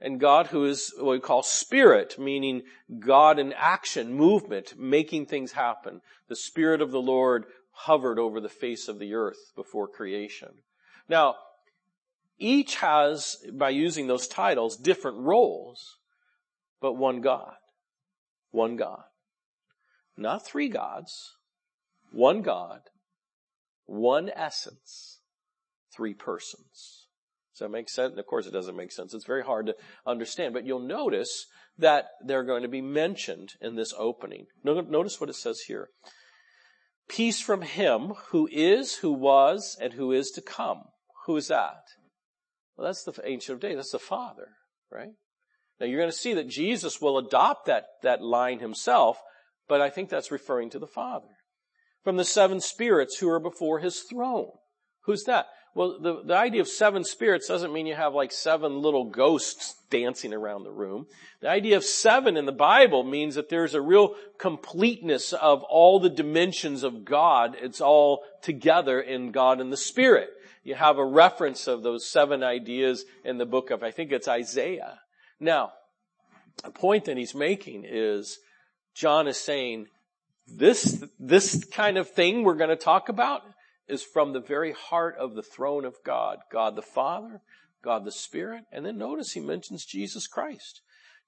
[0.00, 2.62] and God who is what we call Spirit, meaning
[2.98, 6.00] God in action, movement, making things happen.
[6.28, 10.50] The Spirit of the Lord hovered over the face of the earth before creation.
[11.08, 11.36] Now,
[12.38, 15.96] each has, by using those titles, different roles,
[16.80, 17.54] but one God
[18.50, 19.02] one God.
[20.16, 21.36] Not three gods,
[22.12, 22.80] one God,
[23.86, 25.20] one essence,
[25.94, 27.06] three persons.
[27.52, 28.16] Does that make sense?
[28.16, 29.14] of course it doesn't make sense.
[29.14, 29.74] It's very hard to
[30.06, 34.46] understand, but you'll notice that they're going to be mentioned in this opening.
[34.64, 35.88] Notice what it says here.
[37.08, 40.84] Peace from him who is, who was, and who is to come.
[41.26, 41.82] Who is that?
[42.76, 43.76] Well, that's the Ancient of Days.
[43.76, 44.50] That's the Father,
[44.90, 45.12] right?
[45.80, 49.20] Now you're going to see that Jesus will adopt that, that line himself,
[49.68, 51.28] but I think that's referring to the Father.
[52.02, 54.50] From the seven spirits who are before his throne.
[55.02, 55.46] Who's that?
[55.74, 59.76] Well, the, the idea of seven spirits doesn't mean you have like seven little ghosts
[59.90, 61.06] dancing around the room.
[61.40, 66.00] The idea of seven in the Bible means that there's a real completeness of all
[66.00, 67.56] the dimensions of God.
[67.60, 70.30] It's all together in God and the Spirit.
[70.64, 74.28] You have a reference of those seven ideas in the book of, I think it's
[74.28, 74.98] Isaiah.
[75.40, 75.72] Now,
[76.64, 78.38] the point that he's making is
[78.94, 79.86] John is saying
[80.46, 83.42] this, this kind of thing we're going to talk about
[83.86, 86.38] is from the very heart of the throne of God.
[86.50, 87.40] God the Father,
[87.82, 90.80] God the Spirit, and then notice he mentions Jesus Christ.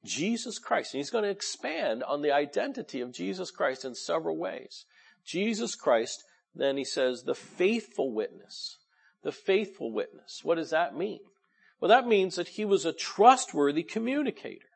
[0.05, 0.94] Jesus Christ.
[0.94, 4.85] And he's going to expand on the identity of Jesus Christ in several ways.
[5.25, 8.79] Jesus Christ, then he says, the faithful witness.
[9.23, 10.40] The faithful witness.
[10.42, 11.20] What does that mean?
[11.80, 14.66] Well, that means that he was a trustworthy communicator.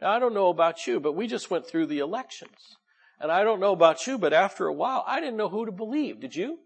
[0.00, 2.76] Now, I don't know about you, but we just went through the elections.
[3.20, 5.72] And I don't know about you, but after a while, I didn't know who to
[5.72, 6.20] believe.
[6.20, 6.58] Did you?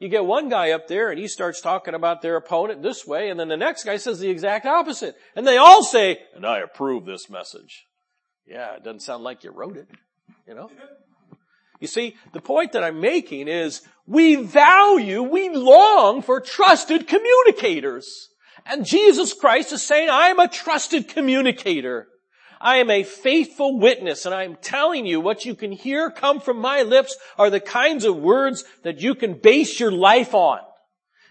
[0.00, 3.30] You get one guy up there and he starts talking about their opponent this way,
[3.30, 5.14] and then the next guy says the exact opposite.
[5.36, 7.86] And they all say, and I approve this message.
[8.44, 9.86] Yeah, it doesn't sound like you wrote it,
[10.48, 10.68] you know?
[11.78, 18.30] You see, the point that I'm making is we value, we long for trusted communicators.
[18.66, 22.08] And Jesus Christ is saying, I am a trusted communicator.
[22.60, 26.40] I am a faithful witness and I am telling you what you can hear come
[26.40, 30.60] from my lips are the kinds of words that you can base your life on.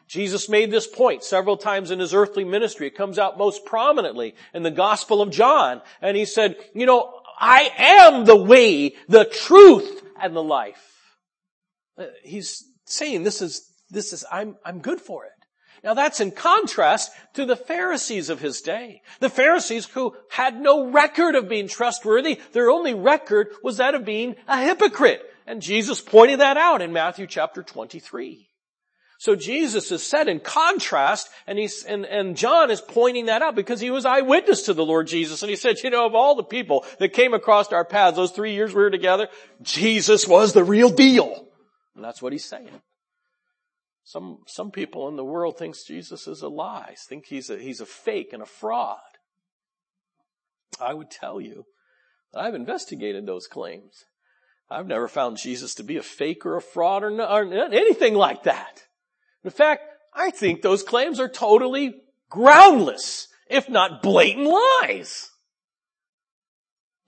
[0.10, 2.88] Jesus made this point several times in his earthly ministry.
[2.88, 5.82] It comes out most prominently in the Gospel of John.
[6.02, 11.16] And he said, you know, I am the way, the truth, and the life.
[11.98, 15.32] Uh, he's saying this is, this is, I'm, I'm good for it.
[15.84, 19.02] Now that's in contrast to the Pharisees of his day.
[19.20, 22.40] The Pharisees who had no record of being trustworthy.
[22.52, 25.24] Their only record was that of being a hypocrite.
[25.48, 28.48] And Jesus pointed that out in Matthew chapter 23.
[29.18, 33.56] So Jesus is set in contrast and he's, and, and John is pointing that out
[33.56, 35.44] because he was eyewitness to the Lord Jesus.
[35.44, 38.32] And he said, you know, of all the people that came across our paths those
[38.32, 39.28] three years we were together,
[39.62, 41.48] Jesus was the real deal.
[41.96, 42.82] And that's what he's saying.
[44.04, 47.82] Some, some people in the world thinks Jesus is a lie, think he's a, he's
[47.82, 49.00] a fake and a fraud.
[50.80, 51.66] I would tell you,
[52.34, 54.06] I've investigated those claims.
[54.70, 58.44] I've never found Jesus to be a fake or a fraud or, or anything like
[58.44, 58.84] that.
[59.44, 59.84] In fact,
[60.14, 61.96] I think those claims are totally
[62.30, 65.30] groundless, if not blatant lies.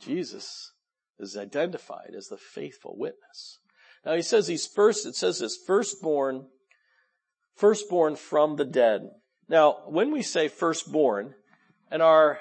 [0.02, 0.74] Jesus
[1.20, 3.60] is identified as the faithful witness.
[4.06, 6.48] Now he says he's first, it says his firstborn
[7.56, 9.10] firstborn from the dead.
[9.48, 11.36] Now, when we say firstborn,
[11.92, 12.40] in our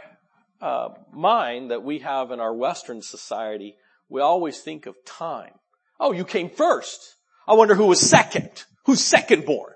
[0.60, 3.76] uh, mind that we have in our Western society,
[4.08, 5.52] we always think of time.
[6.00, 7.16] Oh, you came first.
[7.46, 8.64] I wonder who was second.
[8.86, 9.74] Who's secondborn?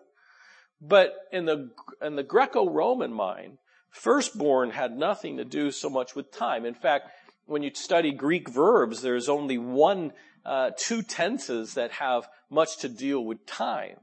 [0.81, 1.71] But in the
[2.03, 3.59] in the Greco-Roman mind,
[3.91, 6.65] firstborn had nothing to do so much with time.
[6.65, 7.09] In fact,
[7.47, 10.13] when you study Greek verbs, there's only one,
[10.45, 13.97] uh, two tenses that have much to deal with time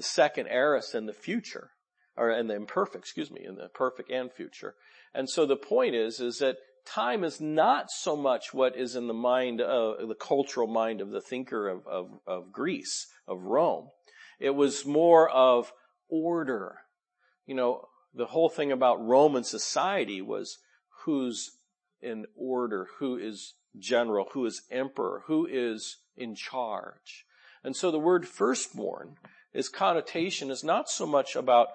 [0.00, 1.72] the second aorist in the future,
[2.16, 4.74] or in the imperfect, excuse me, in the perfect and future.
[5.12, 9.08] And so the point is, is that time is not so much what is in
[9.08, 13.88] the mind, of the cultural mind of the thinker of, of, of Greece, of Rome.
[14.38, 15.70] It was more of
[16.08, 16.78] order.
[17.44, 17.84] You know,
[18.14, 20.56] the whole thing about Roman society was
[21.04, 21.58] who's
[22.00, 27.26] in order, who is general, who is emperor, who is in charge.
[27.62, 29.16] And so the word firstborn
[29.52, 31.68] its connotation is not so much about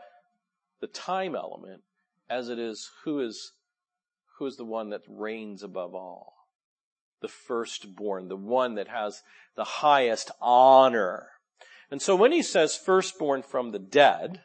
[0.82, 1.82] the time element
[2.30, 3.52] as it is who is
[4.38, 6.34] who is the one that reigns above all.
[7.22, 9.22] The firstborn, the one that has
[9.56, 11.28] the highest honor.
[11.90, 14.42] And so when he says firstborn from the dead,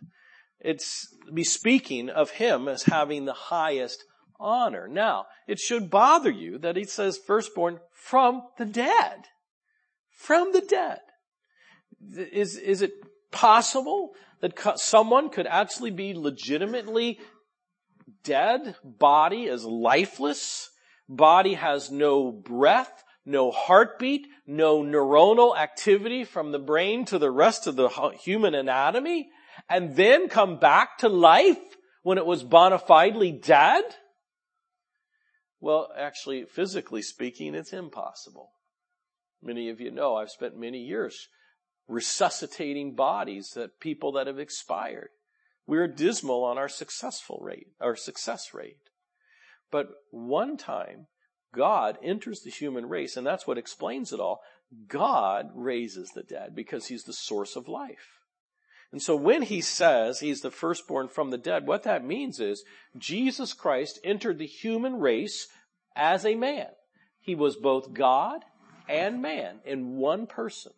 [0.61, 4.05] it's be speaking of him as having the highest
[4.39, 4.87] honor.
[4.87, 9.25] Now, it should bother you that he says firstborn from the dead.
[10.13, 11.01] From the dead.
[12.33, 12.93] Is, is it
[13.31, 17.19] possible that someone could actually be legitimately
[18.25, 20.71] dead, body is lifeless,
[21.09, 27.67] body has no breath, no heartbeat, no neuronal activity from the brain to the rest
[27.67, 27.89] of the
[28.23, 29.29] human anatomy,
[29.69, 31.59] and then come back to life
[32.03, 33.85] when it was bona fidely dead?
[35.61, 38.51] Well, actually, physically speaking, it's impossible.
[39.43, 41.29] Many of you know I've spent many years
[41.91, 45.09] resuscitating bodies that people that have expired.
[45.67, 48.77] We're dismal on our successful rate, our success rate.
[49.71, 51.07] But one time,
[51.53, 54.41] God enters the human race, and that's what explains it all.
[54.87, 58.21] God raises the dead because he's the source of life.
[58.93, 62.65] And so when he says he's the firstborn from the dead, what that means is
[62.97, 65.49] Jesus Christ entered the human race
[65.95, 66.69] as a man.
[67.21, 68.45] He was both God
[68.89, 70.73] and man in one person.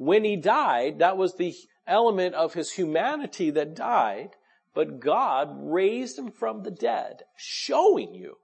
[0.00, 1.54] When he died, that was the
[1.86, 4.30] element of his humanity that died,
[4.72, 8.38] but God raised him from the dead, showing you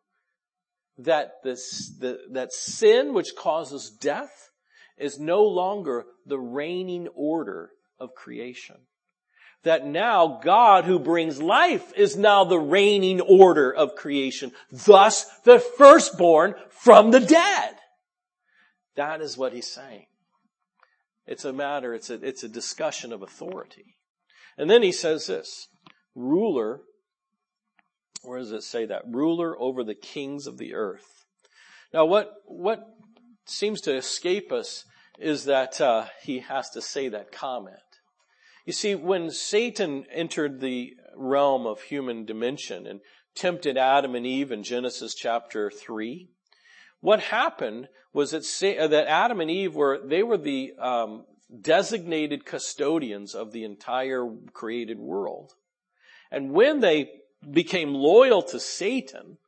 [0.99, 4.51] that this, the, that sin which causes death
[4.99, 8.77] is no longer the reigning order of creation.
[9.63, 14.53] That now God who brings life is now the reigning order of creation.
[14.71, 17.77] Thus the firstborn from the dead.
[18.97, 20.05] That is what he's saying.
[21.27, 23.97] It's a matter, it's a, it's a discussion of authority.
[24.57, 25.69] And then he says this,
[26.15, 26.81] ruler,
[28.23, 29.03] where does it say that?
[29.07, 31.27] Ruler over the kings of the earth.
[31.93, 32.85] Now what, what
[33.47, 34.85] seems to escape us
[35.19, 37.79] is that uh, he has to say that comment.
[38.65, 43.01] You see, when Satan entered the realm of human dimension and
[43.35, 46.29] tempted Adam and Eve in Genesis chapter 3,
[47.01, 51.25] what happened was that, uh, that Adam and Eve were, they were the um,
[51.61, 55.53] designated custodians of the entire created world.
[56.31, 57.11] And when they
[57.51, 59.39] became loyal to Satan,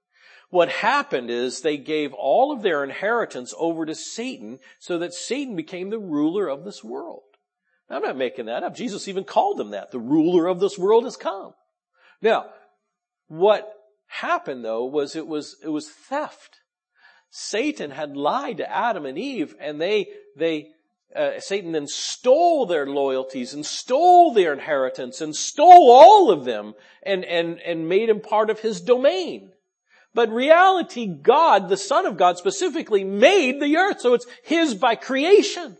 [0.50, 5.56] what happened is they gave all of their inheritance over to Satan so that Satan
[5.56, 7.22] became the ruler of this world.
[7.90, 8.76] I'm not making that up.
[8.76, 9.90] Jesus even called him that.
[9.90, 11.54] The ruler of this world has come.
[12.20, 12.46] Now,
[13.28, 13.72] what
[14.06, 16.60] happened though was it was, it was theft.
[17.30, 20.68] Satan had lied to Adam and Eve and they, they,
[21.14, 26.74] uh, Satan then stole their loyalties and stole their inheritance and stole all of them
[27.02, 29.52] and, and, and made him part of his domain.
[30.14, 34.94] But reality, God, the Son of God specifically made the earth, so it's His by
[34.96, 35.76] creation.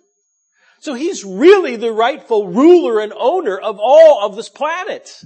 [0.81, 5.25] So He's really the rightful ruler and owner of all of this planet.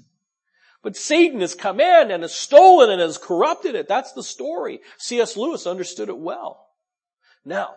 [0.83, 3.87] But Satan has come in and has stolen and has corrupted it.
[3.87, 4.81] That's the story.
[4.99, 5.37] C.S.
[5.37, 6.67] Lewis understood it well.
[7.45, 7.77] Now,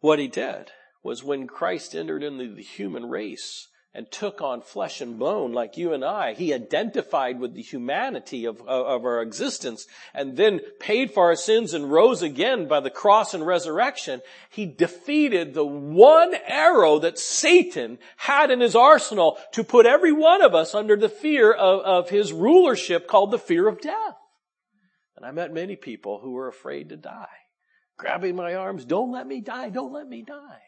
[0.00, 5.02] what he did was when Christ entered into the human race, and took on flesh
[5.02, 6.32] and bone like you and I.
[6.32, 11.74] He identified with the humanity of, of our existence and then paid for our sins
[11.74, 14.22] and rose again by the cross and resurrection.
[14.48, 20.40] He defeated the one arrow that Satan had in his arsenal to put every one
[20.40, 24.16] of us under the fear of, of his rulership called the fear of death.
[25.16, 27.26] And I met many people who were afraid to die.
[27.98, 30.62] Grabbing my arms, don't let me die, don't let me die.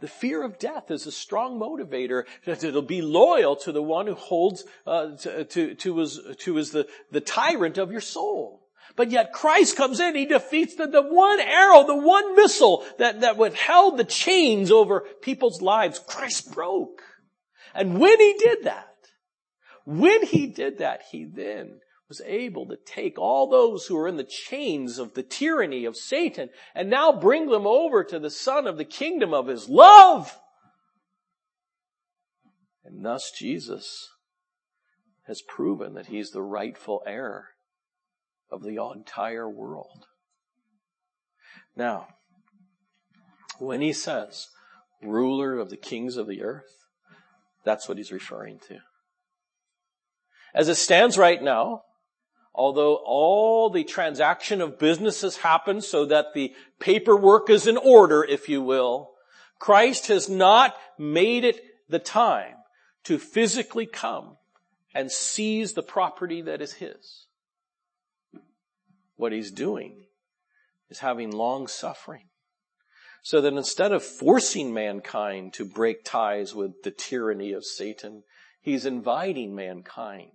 [0.00, 4.14] The fear of death is a strong motivator to, be loyal to the one who
[4.14, 8.60] holds, uh, to, to, to, is, to is the, the tyrant of your soul.
[8.96, 13.20] But yet Christ comes in, He defeats the, the one arrow, the one missile that,
[13.20, 15.98] that withheld the chains over people's lives.
[15.98, 17.02] Christ broke.
[17.74, 18.94] And when He did that,
[19.84, 21.80] when He did that, He then
[22.14, 25.96] was able to take all those who are in the chains of the tyranny of
[25.96, 30.38] Satan and now bring them over to the son of the kingdom of his love.
[32.84, 34.10] And thus Jesus
[35.26, 37.48] has proven that he's the rightful heir
[38.48, 40.06] of the entire world.
[41.74, 42.06] Now,
[43.58, 44.46] when he says
[45.02, 46.86] ruler of the kings of the earth,
[47.64, 48.78] that's what he's referring to.
[50.54, 51.82] As it stands right now,
[52.54, 58.22] although all the transaction of business has happened so that the paperwork is in order,
[58.22, 59.10] if you will,
[59.58, 62.56] Christ has not made it the time
[63.04, 64.36] to physically come
[64.94, 67.26] and seize the property that is his.
[69.16, 70.04] What he's doing
[70.88, 72.28] is having long suffering.
[73.22, 78.22] So that instead of forcing mankind to break ties with the tyranny of Satan,
[78.60, 80.32] he's inviting mankind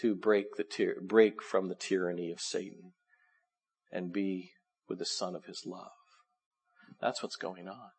[0.00, 2.92] to break the tyr- break from the tyranny of Satan
[3.90, 4.52] and be
[4.88, 5.90] with the son of his love.
[7.00, 7.90] That's what's going on.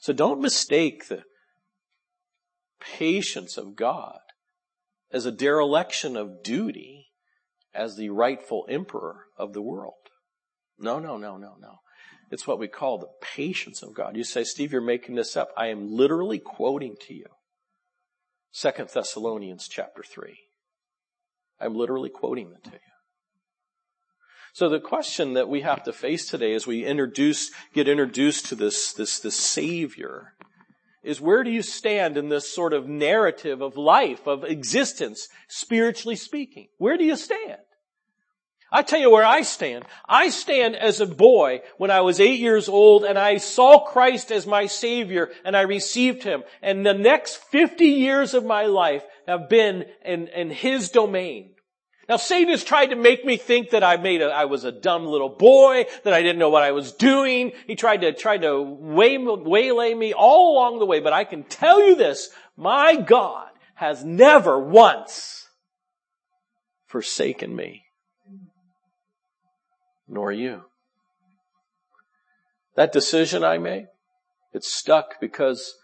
[0.00, 1.24] So don't mistake the
[2.80, 4.18] patience of God
[5.10, 7.06] as a dereliction of duty
[7.72, 9.94] as the rightful emperor of the world.
[10.78, 11.76] No, no, no, no, no.
[12.30, 14.16] It's what we call the patience of God.
[14.16, 15.50] You say, Steve, you're making this up.
[15.56, 17.26] I am literally quoting to you.
[18.50, 20.38] Second Thessalonians chapter three.
[21.60, 22.78] I'm literally quoting it to you.
[24.52, 28.54] So the question that we have to face today as we introduce, get introduced to
[28.54, 30.34] this, this, this Savior
[31.02, 36.16] is where do you stand in this sort of narrative of life, of existence, spiritually
[36.16, 36.68] speaking?
[36.78, 37.58] Where do you stand?
[38.72, 39.84] I tell you where I stand.
[40.08, 44.32] I stand as a boy when I was eight years old and I saw Christ
[44.32, 46.42] as my Savior and I received Him.
[46.60, 51.54] And the next 50 years of my life have been in, in His domain.
[52.08, 54.72] Now Satan has tried to make me think that I made a, I was a
[54.72, 57.52] dumb little boy, that I didn't know what I was doing.
[57.66, 61.44] He tried to, tried to way, waylay me all along the way, but I can
[61.44, 65.48] tell you this, my God has never once
[66.86, 67.84] forsaken me
[70.06, 70.62] nor you.
[72.76, 73.86] That decision I made,
[74.52, 75.74] it stuck because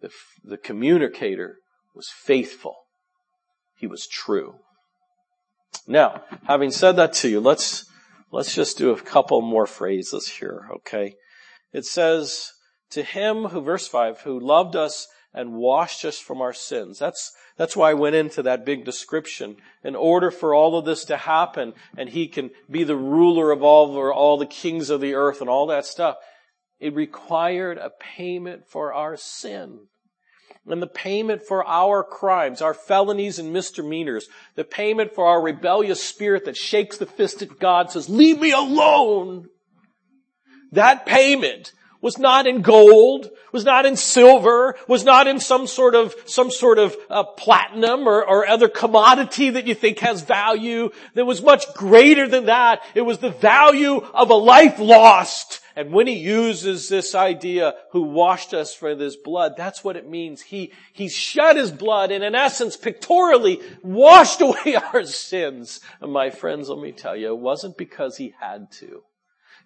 [0.00, 0.10] the,
[0.44, 1.56] the communicator
[1.98, 2.76] was faithful.
[3.76, 4.54] He was true.
[5.86, 7.84] Now, having said that to you, let's,
[8.30, 11.16] let's just do a couple more phrases here, okay?
[11.72, 12.52] It says,
[12.90, 17.00] to him who, verse 5, who loved us and washed us from our sins.
[17.00, 19.56] That's, that's why I went into that big description.
[19.82, 23.62] In order for all of this to happen and he can be the ruler of
[23.62, 26.16] all, or all the kings of the earth and all that stuff,
[26.78, 29.88] it required a payment for our sin.
[30.70, 36.02] And the payment for our crimes, our felonies and misdemeanors, the payment for our rebellious
[36.02, 39.48] spirit that shakes the fist at God, says, leave me alone.
[40.72, 45.94] That payment was not in gold, was not in silver, was not in some sort
[45.94, 50.90] of, some sort of uh, platinum or, or other commodity that you think has value.
[51.14, 52.82] That was much greater than that.
[52.94, 55.60] It was the value of a life lost.
[55.78, 60.10] And when he uses this idea, who washed us for his blood, that's what it
[60.10, 60.42] means.
[60.42, 65.78] He, he shed his blood and in essence, pictorially, washed away our sins.
[66.00, 69.04] And my friends, let me tell you, it wasn't because he had to.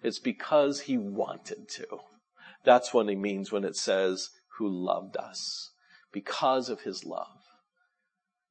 [0.03, 1.87] It's because he wanted to.
[2.63, 5.71] That's what he means when it says, who loved us
[6.11, 7.42] because of his love.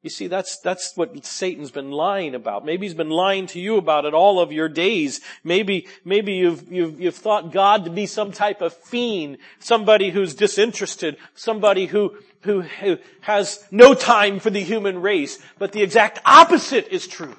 [0.03, 2.64] You see, that's, that's what Satan's been lying about.
[2.64, 5.20] Maybe he's been lying to you about it all of your days.
[5.44, 10.34] Maybe, maybe you've, you've, you've thought God to be some type of fiend, somebody who's
[10.34, 15.38] disinterested, somebody who, who, who has no time for the human race.
[15.57, 17.36] But the exact opposite is true.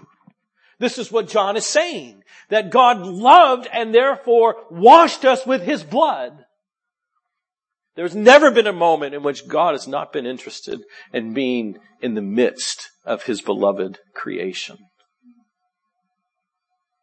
[0.80, 2.24] This is what John is saying.
[2.48, 6.46] That God loved and therefore washed us with his blood.
[7.96, 10.82] There's never been a moment in which God has not been interested
[11.12, 14.78] in being in the midst of His beloved creation.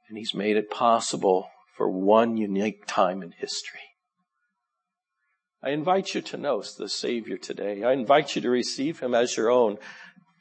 [0.09, 3.80] And He's made it possible for one unique time in history.
[5.62, 7.84] I invite you to know the Savior today.
[7.84, 9.78] I invite you to receive Him as your own.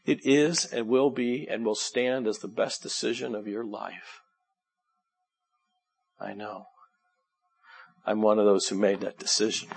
[0.05, 4.21] It is and will be and will stand as the best decision of your life.
[6.19, 6.65] I know.
[8.05, 9.69] I'm one of those who made that decision.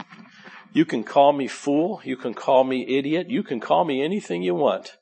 [0.72, 2.00] You can call me fool.
[2.04, 3.28] You can call me idiot.
[3.28, 4.96] You can call me anything you want.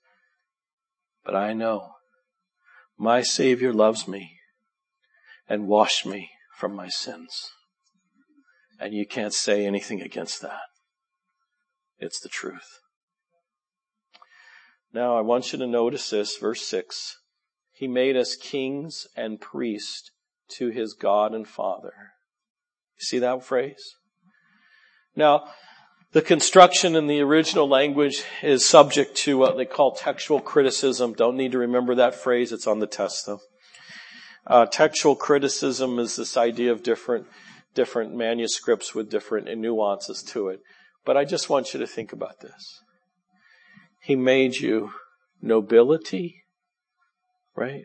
[1.25, 1.93] But I know
[2.99, 4.39] my Savior loves me
[5.49, 7.51] and washed me from my sins.
[8.79, 10.61] And you can't say anything against that.
[11.99, 12.81] It's the truth.
[14.93, 17.19] Now I want you to notice this, verse 6.
[17.73, 20.11] He made us kings and priests
[20.57, 21.93] to his God and Father.
[22.99, 23.97] You see that phrase?
[25.21, 25.49] Now,
[26.13, 31.13] the construction in the original language is subject to what they call textual criticism.
[31.13, 32.53] Don't need to remember that phrase.
[32.53, 33.41] It's on the test though.
[34.47, 37.27] Uh, textual criticism is this idea of different,
[37.75, 40.61] different manuscripts with different nuances to it.
[41.05, 42.81] But I just want you to think about this.
[44.01, 44.93] He made you
[45.43, 46.45] nobility,
[47.55, 47.85] right?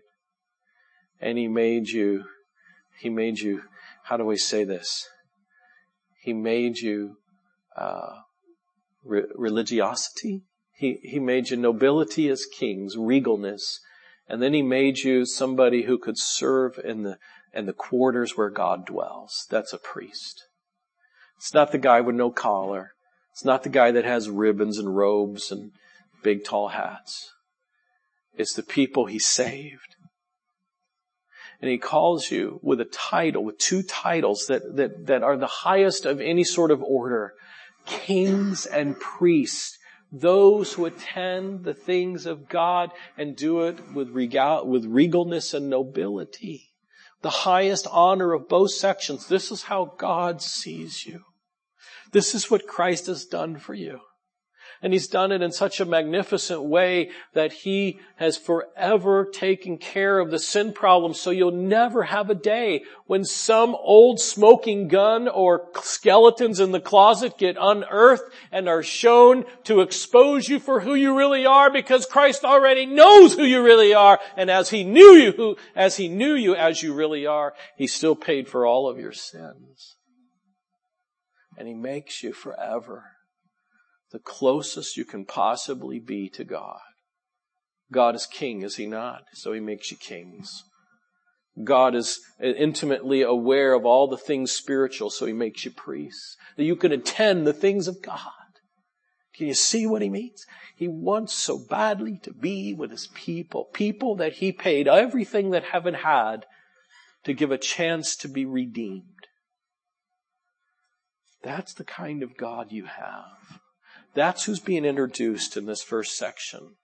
[1.20, 2.24] And he made you,
[2.98, 3.64] he made you,
[4.06, 5.10] how do we say this?
[6.26, 7.18] He made you
[7.76, 8.22] uh,
[9.04, 10.44] re- religiosity.
[10.74, 13.80] He, he made you nobility as kings, regalness,
[14.28, 17.18] and then he made you somebody who could serve in the,
[17.54, 19.46] in the quarters where God dwells.
[19.50, 20.44] That's a priest.
[21.38, 22.92] It's not the guy with no collar.
[23.32, 25.72] It's not the guy that has ribbons and robes and
[26.24, 27.32] big tall hats.
[28.34, 29.96] It's the people he saved
[31.62, 35.48] and he calls you with a title, with two titles that, that, that are the
[35.48, 37.34] highest of any sort of order.
[37.86, 39.78] Kings and priests.
[40.12, 45.70] Those who attend the things of God and do it with regal, with regalness and
[45.70, 46.72] nobility.
[47.26, 49.28] the highest honor of both sections.
[49.28, 51.24] This is how God sees you.
[52.12, 54.02] This is what Christ has done for you.
[54.86, 60.20] And he's done it in such a magnificent way that he has forever taken care
[60.20, 61.16] of the sin problem.
[61.16, 66.80] So you'll never have a day when some old smoking gun or skeletons in the
[66.80, 72.06] closet get unearthed and are shown to expose you for who you really are because
[72.06, 74.20] Christ already knows who you really are.
[74.38, 78.16] And as he knew you as he knew you as you really are, he still
[78.16, 79.96] paid for all of your sins.
[81.58, 83.15] And he makes you forever
[84.12, 86.80] the closest you can possibly be to God.
[87.92, 89.24] God is king, is he not?
[89.34, 90.64] So he makes you kings.
[91.64, 96.36] God is intimately aware of all the things spiritual, so he makes you priests.
[96.58, 98.20] That you can attend the things of God.
[99.36, 100.46] Can you see what he means?
[100.76, 105.66] He wants so badly to be with his people, people that he paid everything that
[105.66, 106.46] heaven had
[107.24, 109.28] to give a chance to be redeemed.
[111.44, 113.60] That's the kind of God you have.
[114.16, 116.76] That's who's being introduced in this first section.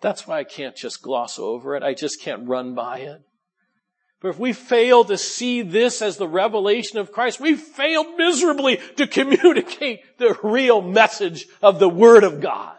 [0.00, 1.82] That's why I can't just gloss over it.
[1.82, 3.20] I just can't run by it.
[4.20, 8.78] But if we fail to see this as the revelation of Christ, we failed miserably
[8.96, 12.78] to communicate the real message of the Word of God.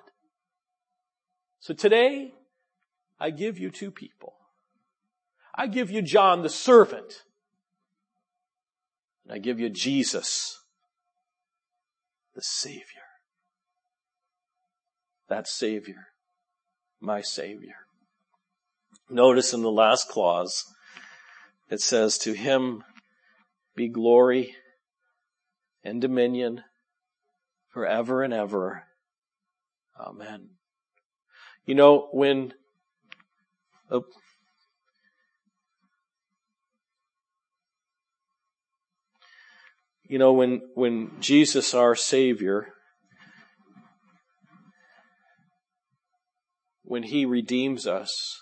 [1.60, 2.34] So today,
[3.20, 4.34] I give you two people.
[5.54, 7.22] I give you John the servant.
[9.24, 10.60] And I give you Jesus
[12.34, 12.95] the Savior
[15.30, 16.08] that Savior,
[17.00, 17.76] my Savior.
[19.10, 20.64] Notice in the last clause,
[21.70, 22.84] it says, To him
[23.76, 24.56] be glory
[25.84, 26.64] and dominion
[27.70, 28.84] forever and ever.
[30.00, 30.50] Amen.
[31.66, 32.54] You know, when,
[33.90, 34.06] oh,
[40.04, 42.75] you know, when, when Jesus, our Savior,
[46.86, 48.42] when He redeems us,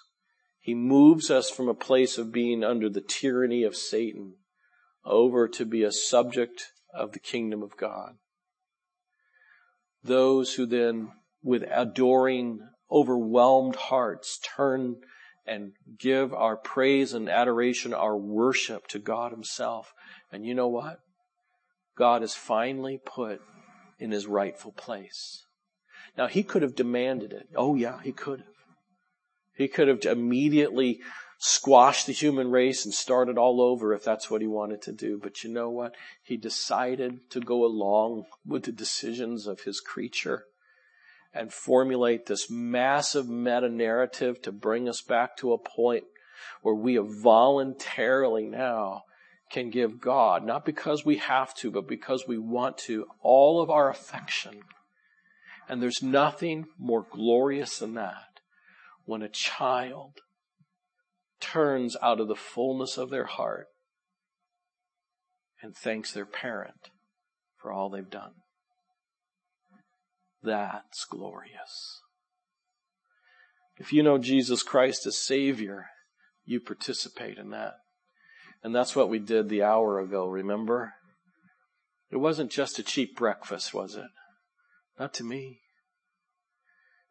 [0.60, 4.36] He moves us from a place of being under the tyranny of Satan
[5.06, 8.16] over to be a subject of the kingdom of God.
[10.04, 12.60] Those who then, with adoring,
[12.92, 14.98] overwhelmed hearts, turn
[15.46, 19.94] and give our praise and adoration, our worship to God Himself.
[20.32, 21.00] And you know what?
[21.98, 23.42] God is finally put
[24.00, 25.46] in His rightful place.
[26.18, 27.50] Now he could have demanded it.
[27.56, 28.48] Oh yeah, he could have.
[29.56, 31.02] He could have immediately
[31.38, 35.20] squashed the human race and started all over if that's what he wanted to do.
[35.22, 35.94] But you know what?
[36.24, 40.46] He decided to go along with the decisions of his creature
[41.34, 46.06] and formulate this massive meta narrative to bring us back to a point
[46.62, 49.04] where we have voluntarily now
[49.52, 53.70] can give God, not because we have to, but because we want to, all of
[53.70, 54.62] our affection
[55.70, 58.40] and there's nothing more glorious than that
[59.06, 60.14] when a child
[61.40, 63.68] turns out of the fullness of their heart
[65.62, 66.90] and thanks their parent
[67.58, 68.32] for all they've done.
[70.42, 72.02] That's glorious.
[73.78, 75.88] If you know Jesus Christ as Savior,
[76.46, 77.76] you participate in that.
[78.64, 80.94] And that's what we did the hour ago, remember?
[82.12, 84.10] It wasn't just a cheap breakfast, was it?
[85.00, 85.60] Not to me.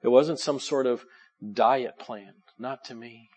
[0.03, 1.05] It wasn't some sort of
[1.53, 2.35] diet plan.
[2.59, 3.28] Not to me.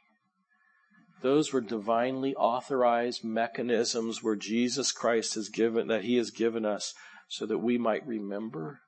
[1.22, 6.94] Those were divinely authorized mechanisms where Jesus Christ has given, that He has given us
[7.28, 8.82] so that we might remember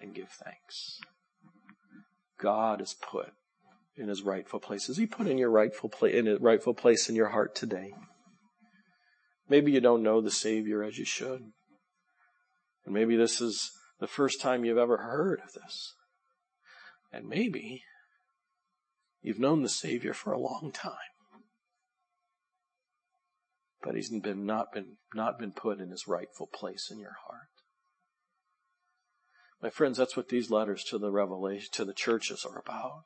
[0.00, 0.98] and give thanks.
[2.38, 3.32] God is put
[3.96, 4.88] in His rightful place.
[4.88, 7.92] Is He put in your rightful place, in His rightful place in your heart today?
[9.48, 11.52] Maybe you don't know the Savior as you should.
[12.84, 15.94] And maybe this is the first time you've ever heard of this.
[17.12, 17.82] And maybe
[19.20, 20.94] you've known the Savior for a long time.
[23.82, 27.48] But he's been not been not been put in his rightful place in your heart.
[29.62, 33.04] My friends, that's what these letters to the revelation to the churches are about.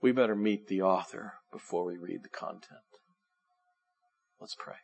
[0.00, 2.80] We better meet the author before we read the content.
[4.40, 4.76] Let's pray.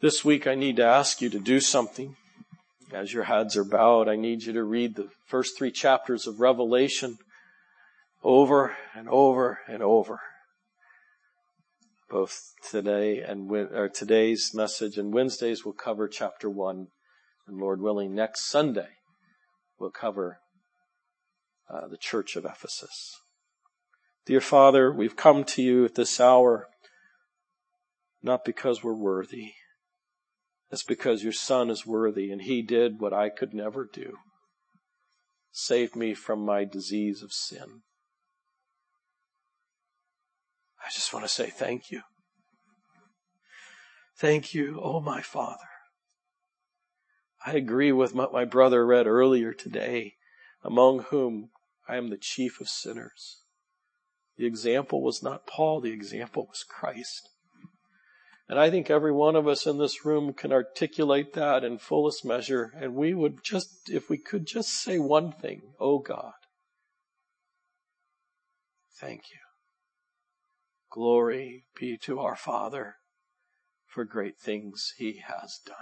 [0.00, 2.16] This week I need to ask you to do something.
[2.90, 6.40] As your heads are bowed, I need you to read the first three chapters of
[6.40, 7.18] Revelation
[8.22, 10.20] over and over and over.
[12.08, 16.86] Both today and or today's message and Wednesdays will cover chapter one,
[17.46, 18.88] and Lord willing, next Sunday
[19.78, 20.38] we'll cover
[21.68, 23.20] uh, the church of Ephesus.
[24.24, 26.68] Dear Father, we've come to you at this hour
[28.22, 29.52] not because we're worthy.
[30.70, 34.18] It's because your Son is worthy and He did what I could never do.
[35.52, 37.82] Saved me from my disease of sin.
[40.84, 42.02] I just want to say thank you.
[44.16, 45.56] Thank you, oh my Father.
[47.44, 50.14] I agree with what my brother read earlier today,
[50.62, 51.50] among whom
[51.88, 53.42] I am the chief of sinners.
[54.36, 57.30] The example was not Paul, the example was Christ.
[58.50, 62.24] And I think every one of us in this room can articulate that in fullest
[62.24, 62.72] measure.
[62.74, 66.32] And we would just, if we could just say one thing, oh God,
[69.00, 69.38] thank you.
[70.90, 72.96] Glory be to our Father
[73.86, 75.76] for great things he has done.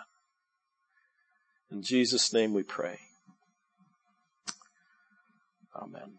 [1.71, 2.99] In Jesus' name we pray.
[5.75, 6.19] Amen.